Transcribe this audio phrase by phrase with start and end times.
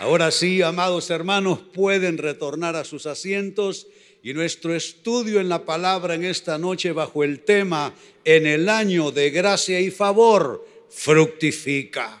[0.00, 3.86] Ahora sí, amados hermanos, pueden retornar a sus asientos
[4.22, 7.92] y nuestro estudio en la palabra en esta noche bajo el tema
[8.24, 12.18] en el año de gracia y favor fructifica.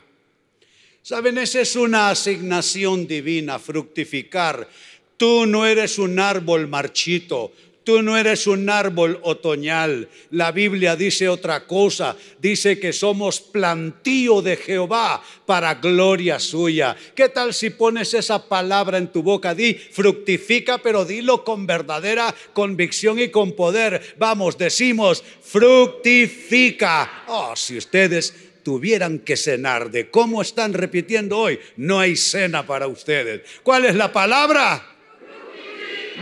[1.00, 4.68] Saben, esa es una asignación divina, fructificar.
[5.16, 7.50] Tú no eres un árbol marchito,
[7.82, 10.08] Tú no eres un árbol otoñal.
[10.30, 12.14] La Biblia dice otra cosa.
[12.38, 16.94] Dice que somos plantío de Jehová para gloria suya.
[17.14, 19.54] ¿Qué tal si pones esa palabra en tu boca?
[19.54, 24.14] Di, fructifica, pero dilo con verdadera convicción y con poder.
[24.18, 27.24] Vamos, decimos, fructifica.
[27.28, 32.86] Oh, si ustedes tuvieran que cenar de cómo están repitiendo hoy, no hay cena para
[32.86, 33.40] ustedes.
[33.62, 34.89] ¿Cuál es la palabra?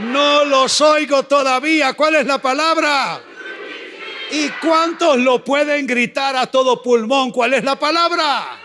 [0.01, 1.93] No los oigo todavía.
[1.95, 3.21] ¿Cuál es la palabra?
[4.31, 7.31] ¿Y cuántos lo pueden gritar a todo pulmón?
[7.31, 8.59] ¿Cuál es la palabra?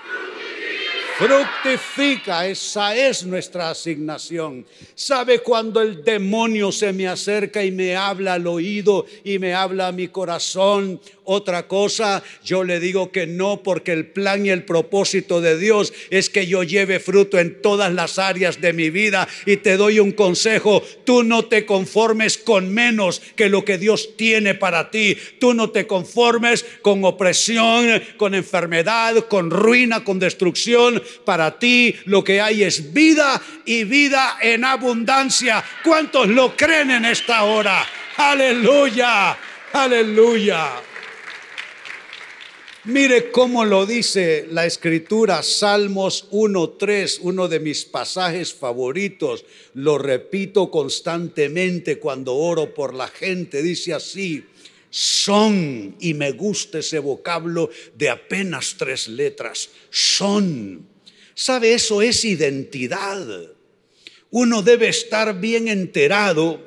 [1.17, 4.65] Fructifica, esa es nuestra asignación.
[4.95, 9.87] ¿Sabe cuando el demonio se me acerca y me habla al oído y me habla
[9.87, 10.99] a mi corazón?
[11.25, 15.93] Otra cosa, yo le digo que no porque el plan y el propósito de Dios
[16.09, 19.99] es que yo lleve fruto en todas las áreas de mi vida y te doy
[19.99, 25.17] un consejo, tú no te conformes con menos que lo que Dios tiene para ti,
[25.39, 32.23] tú no te conformes con opresión, con enfermedad, con ruina, con destrucción, para ti lo
[32.23, 35.63] que hay es vida y vida en abundancia.
[35.83, 37.87] ¿Cuántos lo creen en esta hora?
[38.17, 39.37] Aleluya,
[39.71, 40.92] aleluya.
[42.85, 49.45] Mire cómo lo dice la escritura, Salmos 1.3, uno de mis pasajes favoritos.
[49.73, 53.63] Lo repito constantemente cuando oro por la gente.
[53.63, 54.43] Dice así,
[54.89, 60.85] son, y me gusta ese vocablo de apenas tres letras, son.
[61.35, 61.75] ¿Sabe?
[61.75, 63.49] Eso es identidad.
[64.29, 66.59] Uno debe estar bien enterado,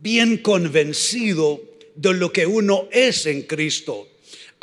[0.00, 1.62] bien convencido
[1.94, 4.08] de lo que uno es en Cristo.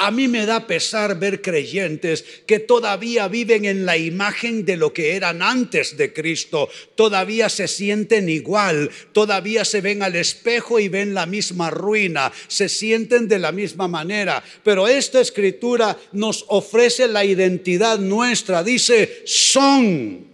[0.02, 4.92] A mí me da pesar ver creyentes que todavía viven en la imagen de lo
[4.94, 6.70] que eran antes de Cristo.
[6.96, 12.68] Todavía se sienten igual, todavía se ven al espejo y ven la misma ruina, se
[12.68, 14.44] sienten de la misma manera.
[14.64, 18.64] Pero esta escritura nos ofrece la identidad nuestra.
[18.64, 20.26] Dice, son,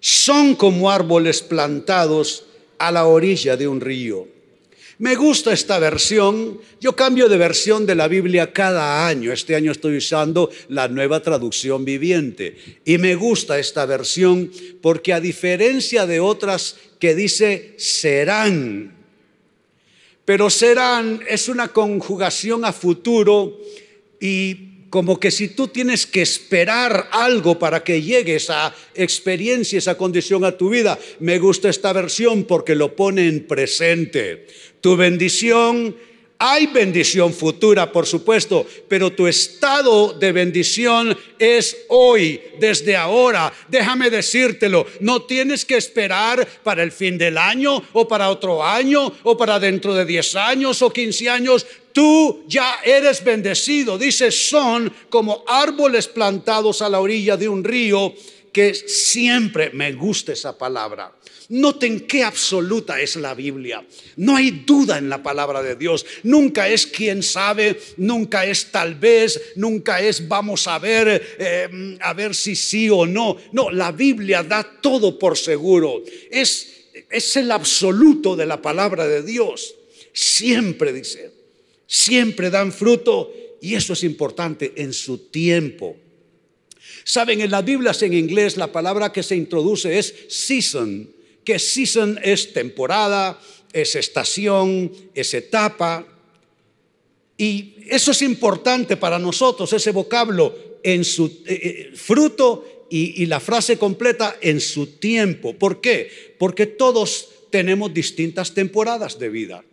[0.00, 2.46] son como árboles plantados
[2.78, 4.41] a la orilla de un río
[5.02, 6.60] me gusta esta versión.
[6.80, 9.32] Yo cambio de versión de la Biblia cada año.
[9.32, 12.56] Este año estoy usando la nueva traducción viviente.
[12.84, 18.94] Y me gusta esta versión porque a diferencia de otras que dice serán,
[20.24, 23.58] pero serán es una conjugación a futuro
[24.20, 29.96] y como que si tú tienes que esperar algo para que llegue esa experiencia, esa
[29.96, 34.46] condición a tu vida, me gusta esta versión porque lo pone en presente.
[34.82, 35.96] Tu bendición,
[36.38, 43.52] hay bendición futura, por supuesto, pero tu estado de bendición es hoy, desde ahora.
[43.68, 49.12] Déjame decírtelo, no tienes que esperar para el fin del año o para otro año
[49.22, 53.98] o para dentro de 10 años o 15 años tú ya eres bendecido.
[53.98, 58.14] Dice, son como árboles plantados a la orilla de un río
[58.52, 61.12] que siempre me gusta esa palabra.
[61.48, 63.84] Noten qué absoluta es la Biblia.
[64.16, 66.06] No hay duda en la palabra de Dios.
[66.22, 72.12] Nunca es quien sabe, nunca es tal vez, nunca es vamos a ver, eh, a
[72.14, 73.36] ver si sí o no.
[73.52, 76.02] No, la Biblia da todo por seguro.
[76.30, 79.74] Es, es el absoluto de la palabra de Dios.
[80.12, 81.42] Siempre dice
[81.92, 83.30] siempre dan fruto
[83.60, 85.94] y eso es importante en su tiempo.
[87.04, 91.10] Saben, en las Biblias en inglés la palabra que se introduce es season,
[91.44, 93.40] que season es temporada,
[93.72, 96.06] es estación, es etapa.
[97.36, 103.26] Y eso es importante para nosotros, ese vocablo en su eh, eh, fruto y, y
[103.26, 105.54] la frase completa en su tiempo.
[105.54, 106.34] ¿Por qué?
[106.38, 109.64] Porque todos tenemos distintas temporadas de vida.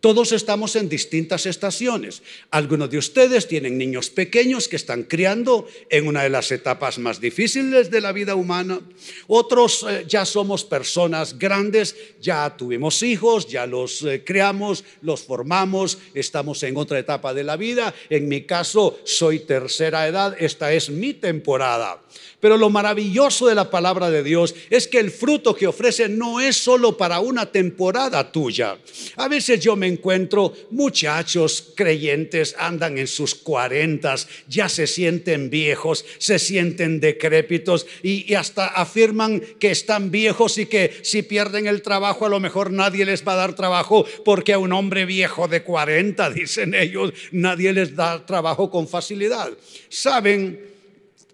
[0.00, 2.22] Todos estamos en distintas estaciones.
[2.50, 7.20] Algunos de ustedes tienen niños pequeños que están criando en una de las etapas más
[7.20, 8.80] difíciles de la vida humana.
[9.26, 15.98] Otros eh, ya somos personas grandes, ya tuvimos hijos, ya los eh, creamos, los formamos,
[16.14, 17.94] estamos en otra etapa de la vida.
[18.08, 22.00] En mi caso, soy tercera edad, esta es mi temporada.
[22.40, 26.40] Pero lo maravilloso de la palabra de Dios es que el fruto que ofrece no
[26.40, 28.78] es solo para una temporada tuya.
[29.16, 36.04] A veces yo me encuentro muchachos creyentes, andan en sus cuarentas, ya se sienten viejos,
[36.18, 41.82] se sienten decrépitos y, y hasta afirman que están viejos y que si pierden el
[41.82, 45.48] trabajo a lo mejor nadie les va a dar trabajo porque a un hombre viejo
[45.48, 49.50] de 40, dicen ellos, nadie les da trabajo con facilidad.
[49.88, 50.69] Saben,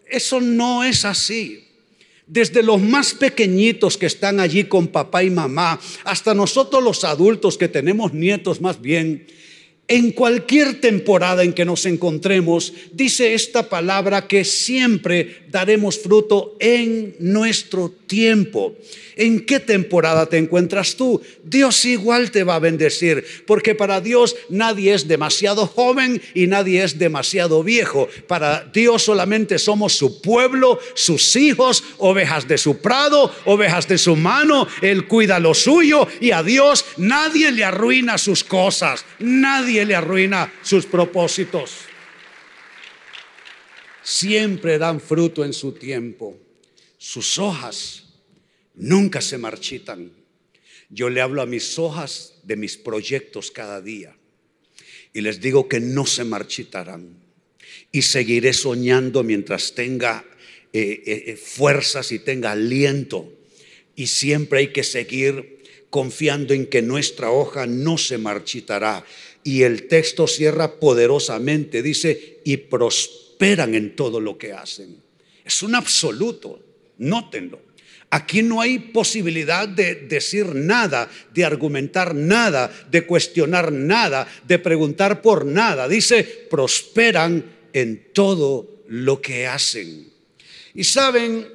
[0.09, 1.65] eso no es así.
[2.27, 7.57] Desde los más pequeñitos que están allí con papá y mamá, hasta nosotros los adultos
[7.57, 9.27] que tenemos nietos más bien,
[9.89, 17.15] en cualquier temporada en que nos encontremos, dice esta palabra que siempre daremos fruto en
[17.21, 18.75] nuestro tiempo.
[19.17, 21.23] ¿En qué temporada te encuentras tú?
[21.43, 26.85] Dios igual te va a bendecir, porque para Dios nadie es demasiado joven y nadie
[26.85, 28.09] es demasiado viejo.
[28.27, 34.17] Para Dios solamente somos su pueblo, sus hijos, ovejas de su prado, ovejas de su
[34.17, 34.69] mano.
[34.83, 40.53] Él cuida lo suyo y a Dios nadie le arruina sus cosas, nadie le arruina
[40.63, 41.73] sus propósitos.
[44.03, 46.39] Siempre dan fruto en su tiempo.
[46.97, 48.05] Sus hojas
[48.75, 50.13] nunca se marchitan.
[50.89, 54.17] Yo le hablo a mis hojas de mis proyectos cada día
[55.13, 57.17] y les digo que no se marchitarán
[57.91, 60.25] y seguiré soñando mientras tenga
[60.73, 63.33] eh, eh, eh, fuerzas y tenga aliento
[63.97, 65.57] y siempre hay que seguir
[65.89, 69.05] confiando en que nuestra hoja no se marchitará.
[69.47, 74.97] Y el texto cierra poderosamente, dice, y prosperan en todo lo que hacen.
[75.45, 76.59] Es un absoluto,
[76.99, 77.61] nótenlo.
[78.11, 85.23] Aquí no hay posibilidad de decir nada, de argumentar nada, de cuestionar nada, de preguntar
[85.23, 85.87] por nada.
[85.87, 90.09] Dice, prosperan en todo lo que hacen.
[90.75, 91.47] Y saben,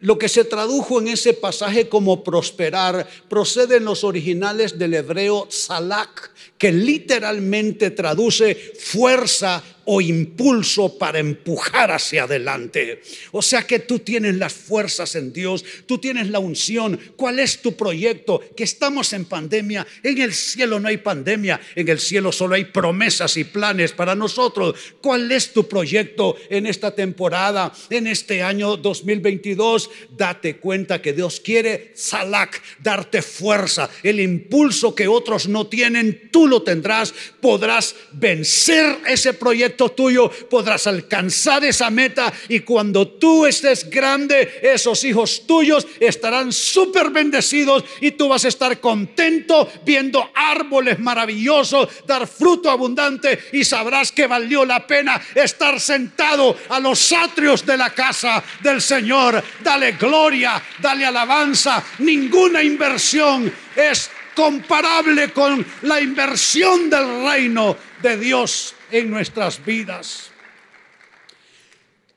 [0.00, 5.46] lo que se tradujo en ese pasaje como prosperar procede en los originales del hebreo
[5.50, 13.00] salak, que literalmente traduce fuerza o impulso para empujar hacia adelante.
[13.32, 16.98] O sea que tú tienes las fuerzas en Dios, tú tienes la unción.
[17.16, 18.40] ¿Cuál es tu proyecto?
[18.56, 19.86] Que estamos en pandemia.
[20.02, 24.14] En el cielo no hay pandemia, en el cielo solo hay promesas y planes para
[24.14, 24.74] nosotros.
[25.00, 29.90] ¿Cuál es tu proyecto en esta temporada, en este año 2022?
[30.10, 36.48] Date cuenta que Dios quiere, Salak, darte fuerza, el impulso que otros no tienen, tú
[36.48, 42.32] lo tendrás, podrás vencer ese proyecto tuyo, podrás alcanzar esa meta.
[42.48, 48.48] Y cuando tú estés grande, esos hijos tuyos estarán súper bendecidos y tú vas a
[48.48, 55.80] estar contento viendo árboles maravillosos, dar fruto abundante y sabrás que valió la pena estar
[55.80, 59.42] sentado a los atrios de la casa del Señor.
[59.62, 68.75] Dale gloria, dale alabanza, ninguna inversión es comparable con la inversión del reino de Dios
[68.90, 70.30] en nuestras vidas.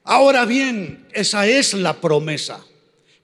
[0.04, 2.66] Ahora bien, esa es la promesa,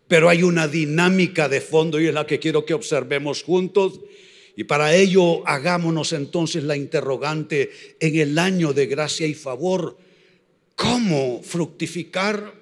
[0.08, 4.00] pero hay una dinámica de fondo y es la que quiero que observemos juntos.
[4.56, 9.98] Y para ello hagámonos entonces la interrogante en el año de gracia y favor,
[10.76, 12.54] ¿cómo fructificar?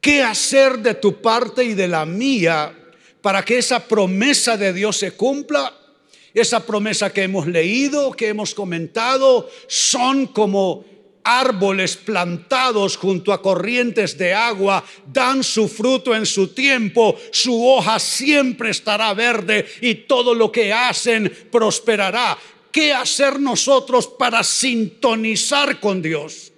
[0.00, 2.74] ¿Qué hacer de tu parte y de la mía
[3.20, 5.74] para que esa promesa de Dios se cumpla.
[6.34, 10.84] Esa promesa que hemos leído, que hemos comentado, son como
[11.24, 17.98] árboles plantados junto a corrientes de agua, dan su fruto en su tiempo, su hoja
[17.98, 22.38] siempre estará verde y todo lo que hacen prosperará.
[22.70, 26.52] ¿Qué hacer nosotros para sintonizar con Dios?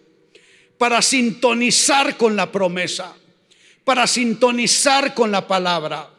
[0.78, 3.14] Para sintonizar con la promesa,
[3.84, 6.10] para sintonizar con la palabra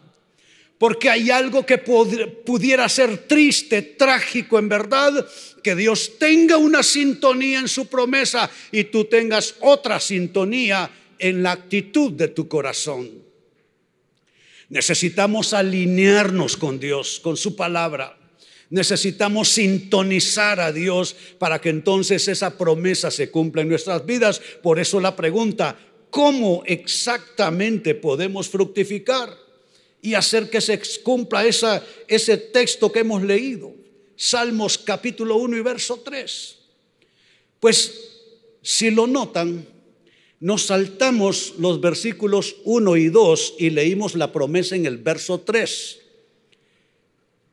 [0.81, 5.27] porque hay algo que pudiera ser triste, trágico en verdad,
[5.61, 11.51] que Dios tenga una sintonía en su promesa y tú tengas otra sintonía en la
[11.51, 13.11] actitud de tu corazón.
[14.69, 18.17] Necesitamos alinearnos con Dios, con su palabra.
[18.71, 24.41] Necesitamos sintonizar a Dios para que entonces esa promesa se cumpla en nuestras vidas.
[24.63, 25.77] Por eso la pregunta,
[26.09, 29.40] ¿cómo exactamente podemos fructificar?
[30.01, 33.73] Y hacer que se cumpla ese texto que hemos leído.
[34.15, 36.57] Salmos capítulo 1 y verso 3.
[37.59, 38.11] Pues
[38.61, 39.65] si lo notan,
[40.39, 45.99] nos saltamos los versículos 1 y 2 y leímos la promesa en el verso 3.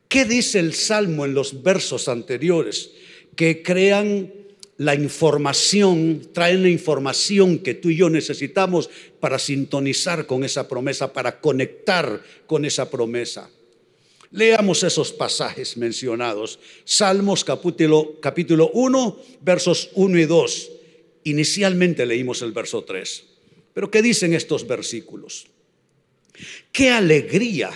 [0.07, 2.91] ¿Qué dice el Salmo en los versos anteriores?
[3.35, 4.33] Que crean
[4.79, 11.11] la información, traen la información que tú y yo necesitamos para sintonizar con esa promesa,
[11.11, 13.49] para conectar con esa promesa.
[14.31, 16.59] Leamos esos pasajes mencionados.
[16.85, 20.71] Salmos capítulo, capítulo 1, versos 1 y 2.
[21.25, 23.25] Inicialmente leímos el verso 3.
[23.73, 25.47] Pero ¿qué dicen estos versículos?
[26.71, 27.69] Qué alegría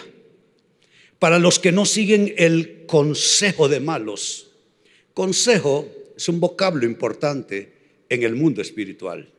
[1.20, 4.52] para los que no siguen el consejo de malos.
[5.14, 5.90] Consejo
[6.24, 7.74] es un vocablo importante
[8.08, 9.30] en el mundo espiritual.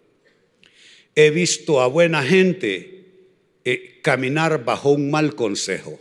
[1.15, 3.07] He visto a buena gente
[3.65, 5.99] eh, caminar bajo un mal consejo.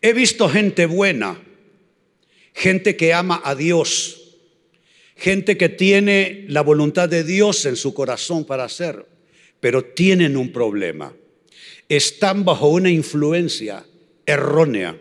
[0.00, 1.38] He visto gente buena,
[2.54, 4.38] gente que ama a Dios,
[5.14, 9.04] gente que tiene la voluntad de Dios en su corazón para hacer,
[9.60, 11.14] pero tienen un problema.
[11.90, 13.84] Están bajo una influencia
[14.24, 14.98] errónea.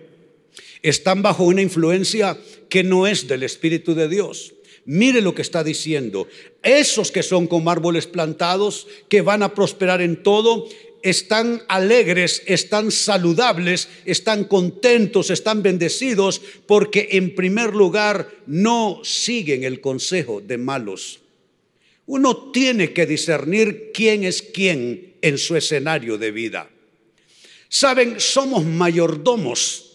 [0.82, 2.38] Están bajo una influencia
[2.74, 4.56] que no es del Espíritu de Dios.
[4.86, 6.28] Mire lo que está diciendo.
[6.64, 10.68] Esos que son como árboles plantados, que van a prosperar en todo,
[11.04, 19.80] están alegres, están saludables, están contentos, están bendecidos, porque en primer lugar no siguen el
[19.80, 21.20] consejo de malos.
[22.08, 26.72] Uno tiene que discernir quién es quién en su escenario de vida.
[27.70, 29.92] Saben, somos mayordomos.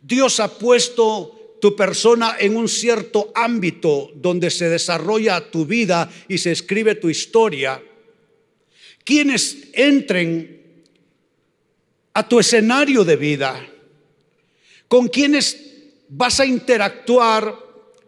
[0.00, 6.38] Dios ha puesto tu persona en un cierto ámbito donde se desarrolla tu vida y
[6.38, 7.80] se escribe tu historia,
[9.04, 10.82] quienes entren
[12.14, 13.64] a tu escenario de vida,
[14.88, 15.56] con quienes
[16.08, 17.56] vas a interactuar,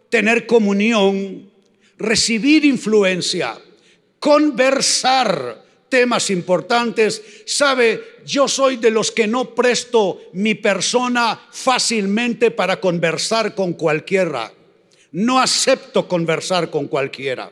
[0.09, 1.49] tener comunión,
[1.97, 3.57] recibir influencia,
[4.19, 7.21] conversar, temas importantes.
[7.45, 14.51] Sabe, yo soy de los que no presto mi persona fácilmente para conversar con cualquiera.
[15.11, 17.51] No acepto conversar con cualquiera.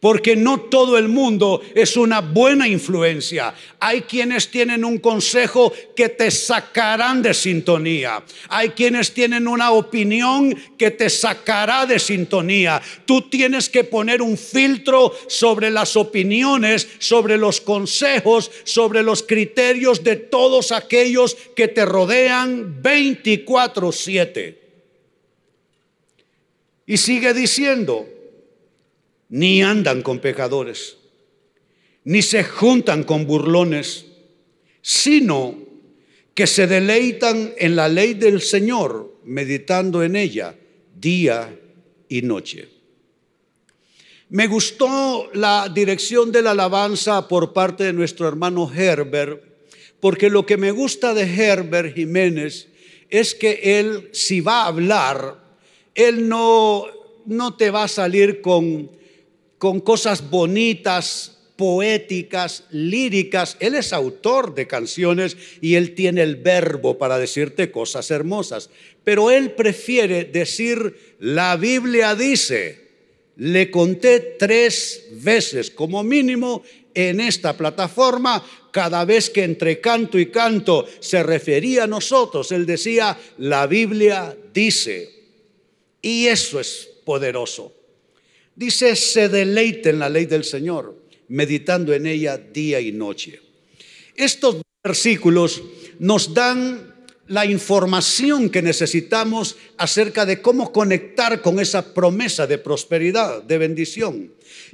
[0.00, 3.52] Porque no todo el mundo es una buena influencia.
[3.80, 8.22] Hay quienes tienen un consejo que te sacarán de sintonía.
[8.48, 12.80] Hay quienes tienen una opinión que te sacará de sintonía.
[13.06, 20.04] Tú tienes que poner un filtro sobre las opiniones, sobre los consejos, sobre los criterios
[20.04, 24.58] de todos aquellos que te rodean 24/7.
[26.86, 28.06] Y sigue diciendo,
[29.28, 30.96] ni andan con pecadores,
[32.04, 34.06] ni se juntan con burlones,
[34.82, 35.54] sino
[36.34, 40.54] que se deleitan en la ley del Señor, meditando en ella
[40.94, 41.58] día
[42.08, 42.68] y noche.
[44.30, 49.42] Me gustó la dirección de la alabanza por parte de nuestro hermano Herbert,
[50.00, 52.68] porque lo que me gusta de Herbert Jiménez
[53.10, 55.42] es que él, si va a hablar,
[55.94, 56.86] él no,
[57.26, 58.90] no te va a salir con
[59.58, 63.56] con cosas bonitas, poéticas, líricas.
[63.58, 68.70] Él es autor de canciones y él tiene el verbo para decirte cosas hermosas.
[69.02, 72.88] Pero él prefiere decir, la Biblia dice,
[73.36, 76.62] le conté tres veces como mínimo
[76.94, 82.66] en esta plataforma, cada vez que entre canto y canto se refería a nosotros, él
[82.66, 85.10] decía, la Biblia dice.
[86.02, 87.77] Y eso es poderoso.
[88.58, 90.92] Dice, se deleite en la ley del Señor,
[91.28, 93.40] meditando en ella día y noche.
[94.16, 95.62] Estos versículos
[96.00, 103.44] nos dan la información que necesitamos acerca de cómo conectar con esa promesa de prosperidad,
[103.44, 104.32] de bendición.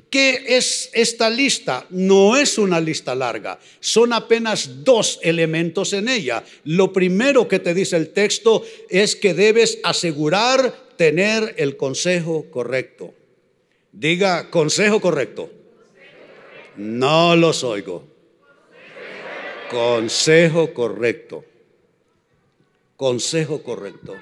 [0.09, 1.87] ¿Qué es esta lista?
[1.91, 6.43] No es una lista larga, son apenas dos elementos en ella.
[6.65, 13.13] Lo primero que te dice el texto es que debes asegurar tener el consejo correcto.
[13.95, 15.53] Diga consejo correcto.
[16.77, 18.05] No los oigo.
[19.71, 21.45] Consejo correcto.
[22.97, 24.17] Consejo correcto.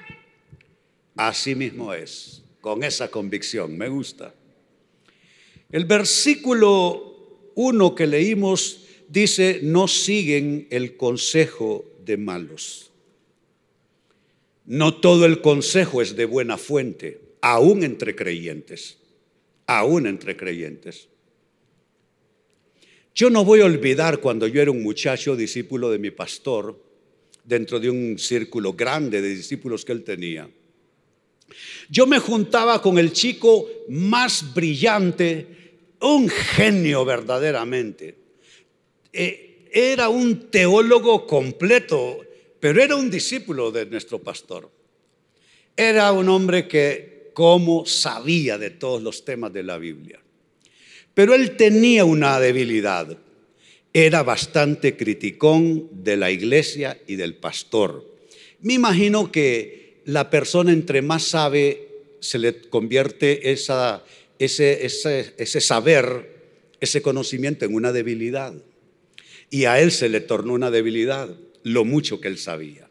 [1.15, 3.75] Así mismo es, con esa convicción.
[3.75, 4.35] Me gusta.
[5.71, 12.91] El versículo 1 que leímos dice, no siguen el consejo de malos.
[14.65, 18.99] No todo el consejo es de buena fuente, aún entre creyentes
[19.67, 21.09] aún entre creyentes.
[23.15, 26.81] Yo no voy a olvidar cuando yo era un muchacho discípulo de mi pastor,
[27.43, 30.49] dentro de un círculo grande de discípulos que él tenía.
[31.89, 35.47] Yo me juntaba con el chico más brillante,
[36.01, 38.17] un genio verdaderamente.
[39.11, 42.21] Eh, era un teólogo completo,
[42.59, 44.71] pero era un discípulo de nuestro pastor.
[45.75, 50.19] Era un hombre que cómo sabía de todos los temas de la Biblia.
[51.13, 53.17] Pero él tenía una debilidad.
[53.93, 58.11] Era bastante criticón de la iglesia y del pastor.
[58.61, 64.01] Me imagino que la persona entre más sabe se le convierte ese,
[64.39, 66.33] ese saber,
[66.79, 68.53] ese conocimiento en una debilidad.
[69.49, 71.29] Y a él se le tornó una debilidad,
[71.61, 72.82] lo mucho que él sabía.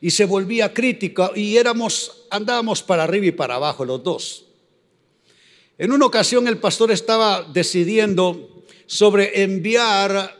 [0.00, 4.46] Y se volvía crítico y éramos, andábamos para arriba y para abajo los dos.
[5.78, 10.36] En una ocasión el pastor estaba decidiendo sobre enviar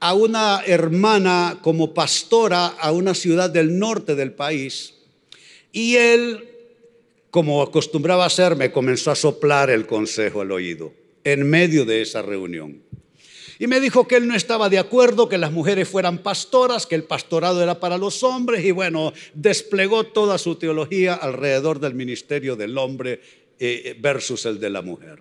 [0.00, 4.94] a una hermana como pastora a una ciudad del norte del país
[5.72, 6.48] y él
[7.30, 10.92] como acostumbraba a hacer, me comenzó a soplar el consejo al oído
[11.24, 12.82] en medio de esa reunión.
[13.58, 16.94] Y me dijo que él no estaba de acuerdo que las mujeres fueran pastoras, que
[16.94, 22.54] el pastorado era para los hombres y bueno, desplegó toda su teología alrededor del ministerio
[22.54, 23.20] del hombre
[23.58, 25.18] eh, versus el de la mujer.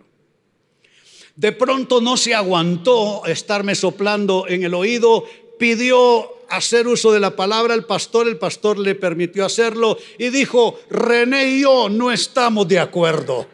[1.36, 5.24] De pronto no se aguantó estarme soplando en el oído,
[5.58, 10.80] pidió hacer uso de la palabra el pastor, el pastor le permitió hacerlo y dijo,
[10.90, 13.48] René y yo no estamos de acuerdo.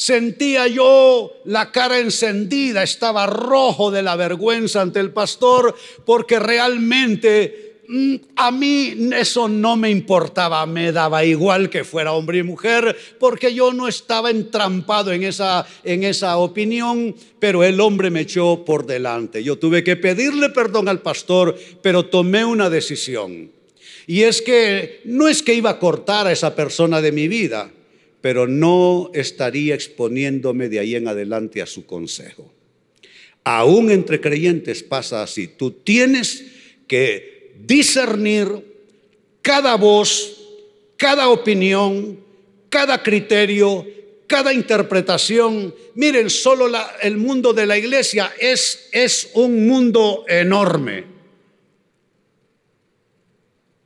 [0.00, 5.74] Sentía yo la cara encendida, estaba rojo de la vergüenza ante el pastor
[6.06, 12.38] porque realmente Mm, a mí eso no me importaba, me daba igual que fuera hombre
[12.38, 18.10] y mujer, porque yo no estaba entrampado en esa, en esa opinión, pero el hombre
[18.10, 19.42] me echó por delante.
[19.42, 23.50] Yo tuve que pedirle perdón al pastor, pero tomé una decisión.
[24.06, 27.72] Y es que no es que iba a cortar a esa persona de mi vida,
[28.20, 32.52] pero no estaría exponiéndome de ahí en adelante a su consejo.
[33.44, 35.48] Aún entre creyentes pasa así.
[35.48, 36.44] Tú tienes
[36.86, 38.48] que discernir
[39.42, 40.38] cada voz,
[40.96, 42.20] cada opinión,
[42.68, 43.86] cada criterio,
[44.26, 45.74] cada interpretación.
[45.94, 46.70] Miren, solo
[47.02, 51.04] el mundo de la iglesia es, es un mundo enorme.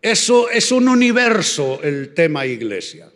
[0.02, 3.10] Eso es un universo el tema iglesia.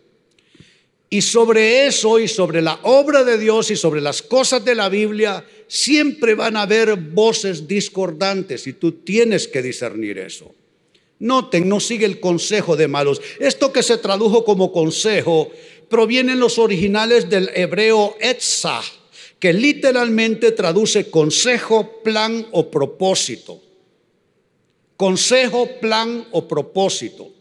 [1.10, 4.90] Y sobre eso y sobre la obra de Dios y sobre las cosas de la
[4.90, 10.54] Biblia, siempre van a haber voces discordantes y tú tienes que discernir eso.
[11.20, 13.20] Noten, no sigue el consejo de malos.
[13.40, 15.50] Esto que se tradujo como consejo
[15.88, 18.82] proviene en los originales del hebreo etza,
[19.38, 23.60] que literalmente traduce consejo, plan o propósito.
[24.96, 27.37] Consejo, plan o propósito.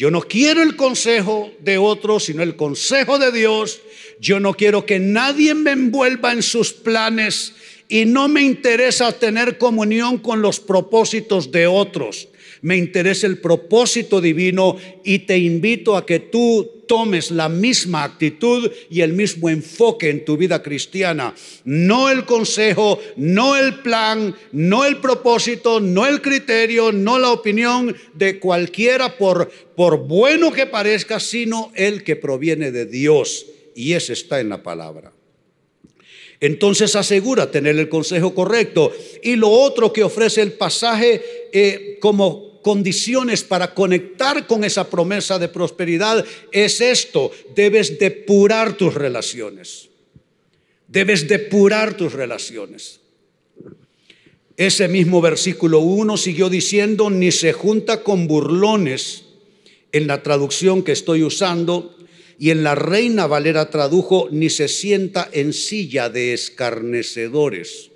[0.00, 3.82] Yo no quiero el consejo de otros, sino el consejo de Dios.
[4.18, 7.52] Yo no quiero que nadie me envuelva en sus planes
[7.86, 12.28] y no me interesa tener comunión con los propósitos de otros.
[12.62, 18.68] Me interesa el propósito divino y te invito a que tú tomes la misma actitud
[18.90, 21.32] y el mismo enfoque en tu vida cristiana.
[21.64, 27.94] No el consejo, no el plan, no el propósito, no el criterio, no la opinión
[28.14, 33.46] de cualquiera por, por bueno que parezca, sino el que proviene de Dios.
[33.76, 35.12] Y ese está en la palabra.
[36.40, 38.92] Entonces asegura tener el consejo correcto.
[39.22, 41.22] Y lo otro que ofrece el pasaje
[41.52, 48.94] eh, como condiciones para conectar con esa promesa de prosperidad es esto, debes depurar tus
[48.94, 49.88] relaciones.
[50.88, 53.00] Debes depurar tus relaciones.
[54.56, 59.24] Ese mismo versículo 1 siguió diciendo, ni se junta con burlones
[59.92, 61.96] en la traducción que estoy usando,
[62.38, 67.90] y en la Reina Valera tradujo, ni se sienta en silla de escarnecedores.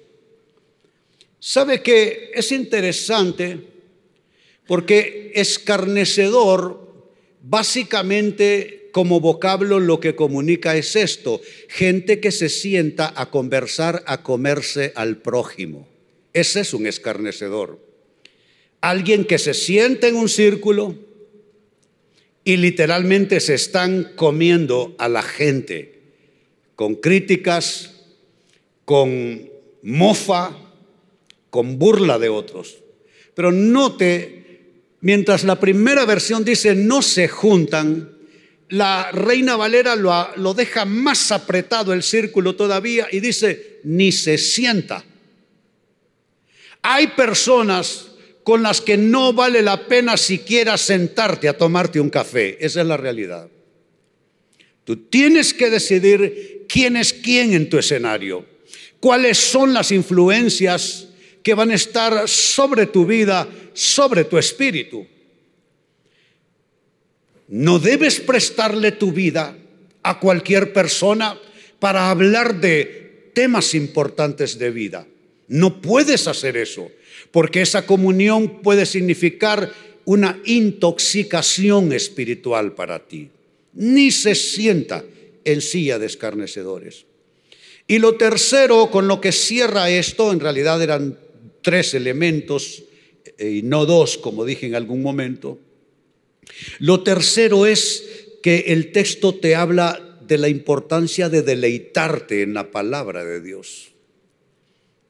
[1.39, 3.74] ¿Sabe que es interesante?
[4.67, 7.09] Porque escarnecedor,
[7.43, 14.23] básicamente como vocablo lo que comunica es esto, gente que se sienta a conversar, a
[14.23, 15.89] comerse al prójimo.
[16.33, 17.81] Ese es un escarnecedor.
[18.81, 20.95] Alguien que se sienta en un círculo
[22.45, 26.01] y literalmente se están comiendo a la gente
[26.77, 27.95] con críticas,
[28.85, 29.51] con
[29.83, 30.57] mofa,
[31.51, 32.79] con burla de otros.
[33.35, 34.44] Pero note
[35.05, 38.17] Mientras la primera versión dice no se juntan,
[38.71, 45.05] la Reina Valera lo, deja más apretado el círculo todavía y dice ni se sienta.
[46.81, 48.13] Hay personas
[48.45, 52.57] con las que no vale la pena siquiera sentarte a tomarte un café.
[52.65, 53.51] Esa es la realidad.
[54.85, 58.47] Tú tienes que decidir quién es quién en tu escenario,
[59.01, 61.09] cuáles son las influencias
[61.45, 65.07] que van a estar sobre tu vida, sobre tu espíritu.
[67.49, 69.55] No debes prestarle tu vida
[70.03, 71.39] a cualquier persona
[71.79, 75.07] para hablar de temas importantes de vida.
[75.47, 76.91] No puedes hacer eso,
[77.31, 79.71] porque esa comunión puede significar
[80.07, 83.29] una intoxicación espiritual para ti.
[83.75, 85.05] Ni se sienta
[85.45, 87.05] en silla de escarnecedores.
[87.87, 91.19] Y lo tercero con lo que cierra esto, en realidad eran
[91.65, 92.85] tres elementos
[93.39, 95.59] eh, y no dos, como dije en algún momento.
[96.79, 102.71] Lo tercero es que el texto te habla de la importancia de deleitarte en la
[102.71, 103.93] palabra de Dios.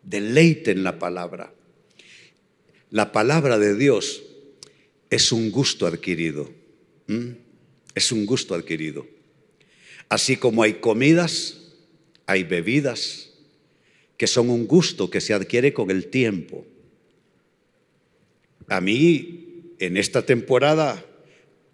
[0.02, 1.52] Deleite en la palabra.
[2.90, 4.22] La palabra de Dios
[5.10, 6.50] es un gusto adquirido.
[7.94, 9.06] Es un gusto adquirido.
[10.08, 11.58] Así como hay comidas,
[12.26, 13.33] hay bebidas
[14.24, 16.64] que son un gusto que se adquiere con el tiempo.
[18.68, 21.04] A mí, en esta temporada,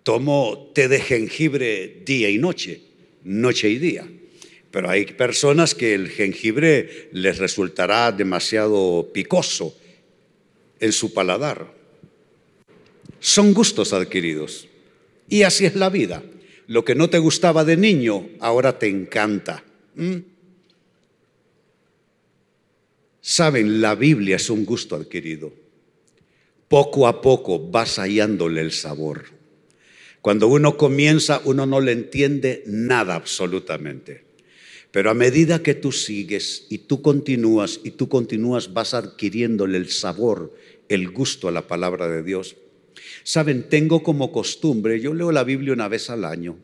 [0.03, 2.83] tomo té de jengibre día y noche,
[3.23, 4.11] noche y día.
[4.73, 9.79] Pero hay personas que el jengibre les resultará demasiado picoso
[10.81, 11.73] en su paladar.
[13.21, 14.67] Son gustos adquiridos.
[15.29, 16.25] Y así es la vida.
[16.67, 19.63] Lo que no te gustaba de niño, ahora te encanta.
[19.95, 20.30] ¿Mm?
[23.21, 25.53] Saben, la Biblia es un gusto adquirido.
[26.69, 29.25] Poco a poco vas hallándole el sabor.
[30.23, 34.25] Cuando uno comienza, uno no le entiende nada absolutamente.
[34.91, 39.89] Pero a medida que tú sigues y tú continúas y tú continúas, vas adquiriéndole el
[39.89, 40.55] sabor,
[40.89, 42.57] el gusto a la palabra de Dios.
[43.23, 46.57] Saben, tengo como costumbre, yo leo la Biblia una vez al año,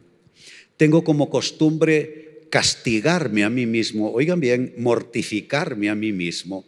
[0.77, 6.64] tengo como costumbre castigarme a mí mismo, oigan bien, mortificarme a mí mismo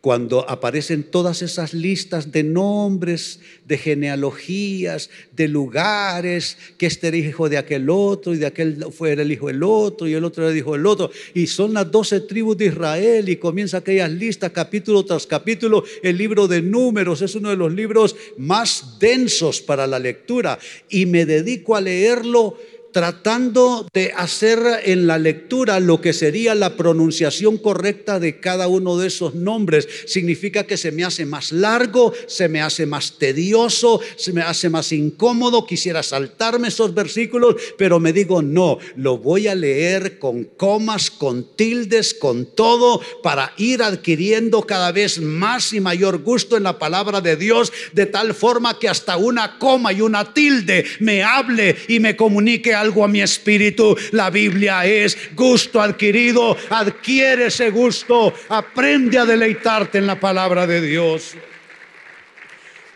[0.00, 7.50] cuando aparecen todas esas listas de nombres, de genealogías, de lugares, que este era hijo
[7.50, 10.52] de aquel otro y de aquel fue el hijo del otro y el otro era
[10.52, 14.52] el hijo del otro, y son las doce tribus de Israel y comienza aquellas listas
[14.52, 19.86] capítulo tras capítulo, el libro de números es uno de los libros más densos para
[19.86, 22.56] la lectura y me dedico a leerlo
[22.92, 28.98] tratando de hacer en la lectura lo que sería la pronunciación correcta de cada uno
[28.98, 29.88] de esos nombres.
[30.06, 34.68] Significa que se me hace más largo, se me hace más tedioso, se me hace
[34.68, 35.66] más incómodo.
[35.66, 41.56] Quisiera saltarme esos versículos, pero me digo, no, lo voy a leer con comas, con
[41.56, 47.20] tildes, con todo, para ir adquiriendo cada vez más y mayor gusto en la palabra
[47.20, 52.00] de Dios, de tal forma que hasta una coma y una tilde me hable y
[52.00, 53.96] me comunique algo a mi espíritu.
[54.12, 56.56] La Biblia es gusto adquirido.
[56.70, 58.32] Adquiere ese gusto.
[58.48, 61.36] Aprende a deleitarte en la palabra de Dios.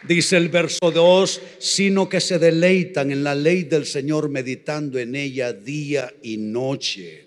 [0.07, 5.15] Dice el verso 2, sino que se deleitan en la ley del Señor meditando en
[5.15, 7.25] ella día y noche.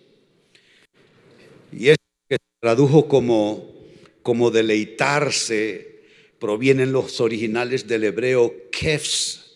[1.72, 1.98] Y es
[2.30, 3.74] que se tradujo como,
[4.22, 6.02] como deleitarse,
[6.40, 9.56] provienen los originales del hebreo kefs,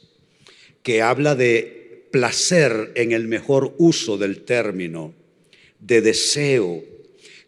[0.81, 1.80] que habla de
[2.11, 5.13] placer en el mejor uso del término,
[5.79, 6.83] de deseo,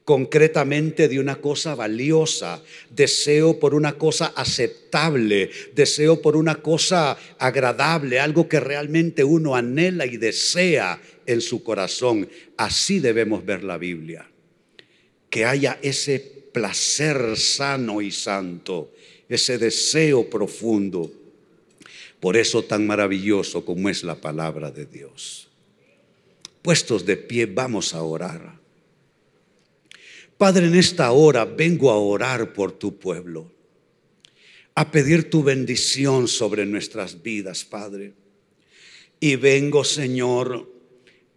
[0.06, 8.20] concretamente de una cosa valiosa, deseo por una cosa aceptable, deseo por una cosa agradable,
[8.20, 12.30] algo que realmente uno anhela y desea en su corazón.
[12.58, 14.30] Así debemos ver la Biblia,
[15.30, 16.20] que haya ese
[16.52, 18.94] placer sano y santo,
[19.30, 21.23] ese deseo profundo
[22.24, 25.50] por eso tan maravilloso como es la palabra de Dios.
[26.62, 28.62] Puestos de pie, vamos a orar.
[30.38, 33.52] Padre, en esta hora vengo a orar por tu pueblo,
[34.74, 38.14] a pedir tu bendición sobre nuestras vidas, Padre.
[39.20, 40.72] Y vengo, Señor,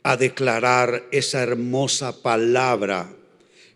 [0.04, 3.12] a declarar esa hermosa palabra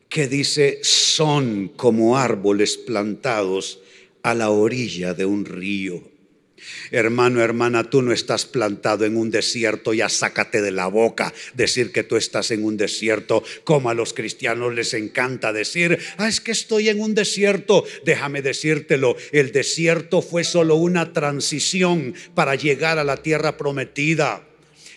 [0.09, 3.81] que dice, son como árboles plantados
[4.23, 6.10] a la orilla de un río
[6.91, 11.93] Hermano, hermana, tú no estás plantado en un desierto, ya sácate de la boca decir
[11.93, 16.41] que tú estás en un desierto, como a los cristianos les encanta decir, ah, es
[16.41, 17.85] que estoy en un desierto.
[18.05, 24.50] Déjame decírtelo, el desierto fue solo una transición para llegar a la tierra prometida.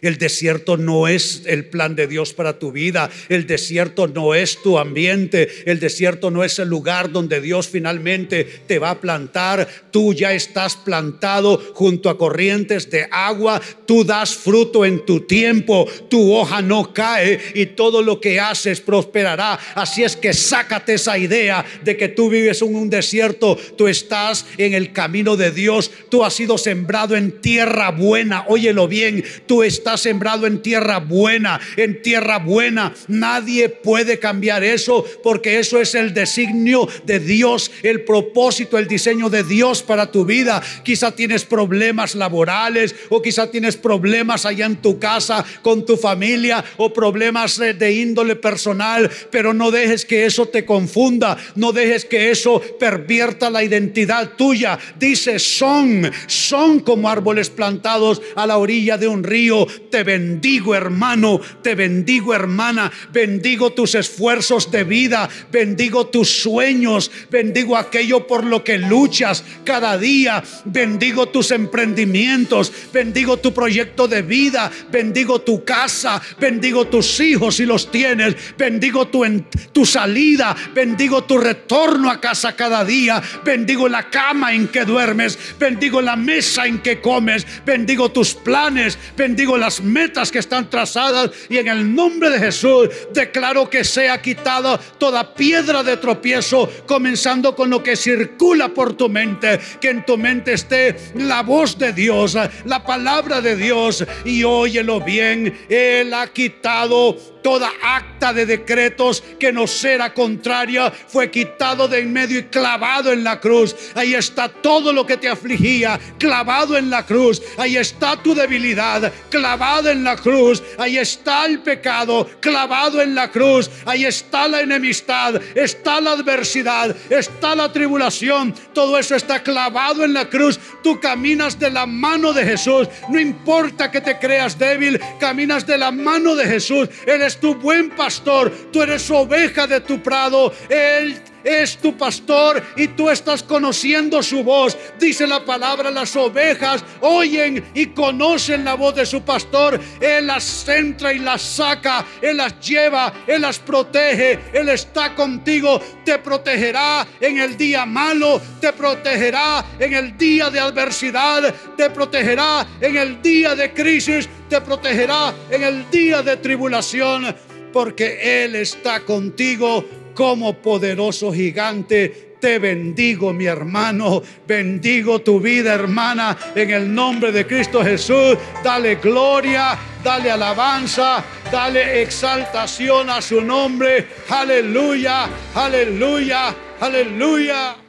[0.04, 3.10] El desierto no es el plan de Dios para tu vida.
[3.30, 5.50] El desierto no es tu ambiente.
[5.66, 9.66] El desierto no es el lugar donde Dios finalmente te va a plantar.
[9.92, 13.62] Tú ya estás plantado junto a corrientes de agua.
[13.86, 15.88] Tú das fruto en tu tiempo.
[16.10, 19.58] Tu hoja no cae y todo lo que haces prosperará.
[19.74, 23.58] Así es que sácate esa idea de que tú vives en un desierto.
[23.78, 25.90] Tú estás en el camino de Dios.
[26.10, 28.44] Tú has sido sembrado en tierra buena.
[28.50, 29.24] Óyelo bien.
[29.46, 32.94] Tú estás sembrado en tierra buena, en tierra buena.
[33.08, 39.30] Nadie puede cambiar eso porque eso es el designio de Dios, el propósito, el diseño
[39.30, 40.62] de Dios para tu vida.
[40.84, 46.64] Quizá tienes problemas laborales o quizá tienes problemas allá en tu casa con tu familia
[46.78, 52.32] o problemas de índole personal, pero no dejes que eso te confunda, no dejes que
[52.32, 54.78] eso pervierta la identidad tuya.
[55.00, 61.40] Dice, son, son como árboles plantados a la orilla de un río, te bendigo hermano,
[61.62, 68.64] te bendigo hermana, bendigo tus esfuerzos de vida, bendigo tus sueños, bendigo aquello por lo
[68.64, 76.22] que luchas cada día, bendigo tus emprendimientos, bendigo tu proyecto de vida, bendigo tu casa,
[76.40, 79.24] bendigo tus hijos si los tienes, bendigo tu,
[79.72, 85.38] tu salida, bendigo tu retorno a casa cada día, bendigo la cama en que duermes,
[85.60, 91.32] bendigo la mesa en que comes, bendigo tus planes, bendigo las metas que están trazadas
[91.48, 97.56] y en el nombre de Jesús declaro que sea quitada toda piedra de tropiezo, comenzando
[97.56, 101.94] con lo que circula por tu mente, que en tu mente esté la voz de
[101.94, 109.24] Dios, la palabra de Dios y óyelo bien, Él ha quitado toda acta de decretos
[109.40, 113.76] que nos era contraria fue quitado de en medio y clavado en la cruz.
[113.96, 117.42] Ahí está todo lo que te afligía, clavado en la cruz.
[117.58, 120.64] Ahí está tu debilidad, clavado en la cruz.
[120.78, 123.70] Ahí está el pecado, clavado en la cruz.
[123.86, 128.54] Ahí está la enemistad, está la adversidad, está la tribulación.
[128.74, 130.60] Todo eso está clavado en la cruz.
[130.82, 132.88] Tú caminas de la mano de Jesús.
[133.10, 136.90] No importa que te creas débil, caminas de la mano de Jesús.
[137.06, 142.88] Eres tu buen pastor, tú eres oveja de tu prado, Él es tu pastor y
[142.90, 144.78] tú estás conociendo su voz.
[145.00, 149.80] Dice la palabra, las ovejas oyen y conocen la voz de su pastor.
[150.00, 155.82] Él las entra y las saca, Él las lleva, Él las protege, Él está contigo,
[156.06, 162.66] te protegerá en el día malo, te protegerá en el día de adversidad, te protegerá
[162.80, 167.36] en el día de crisis, te protegerá en el día de tribulación,
[167.72, 172.34] porque Él está contigo como poderoso gigante.
[172.40, 174.22] Te bendigo, mi hermano.
[174.46, 178.38] Bendigo tu vida, hermana, en el nombre de Cristo Jesús.
[178.64, 184.08] Dale gloria, dale alabanza, dale exaltación a su nombre.
[184.30, 187.83] Aleluya, aleluya, aleluya.